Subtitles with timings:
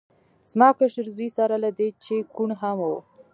[0.51, 2.89] زما کشر زوی سره له دې چې کوڼ هم و